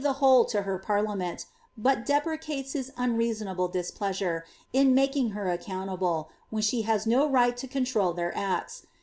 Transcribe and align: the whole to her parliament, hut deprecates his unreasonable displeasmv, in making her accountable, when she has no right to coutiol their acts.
the 0.03 0.13
whole 0.13 0.45
to 0.45 0.63
her 0.63 0.79
parliament, 0.79 1.45
hut 1.85 2.03
deprecates 2.07 2.73
his 2.73 2.91
unreasonable 2.97 3.69
displeasmv, 3.69 4.41
in 4.73 4.95
making 4.95 5.29
her 5.29 5.47
accountable, 5.51 6.31
when 6.49 6.63
she 6.63 6.81
has 6.81 7.05
no 7.05 7.29
right 7.29 7.55
to 7.55 7.67
coutiol 7.67 8.15
their 8.15 8.35
acts. 8.35 8.87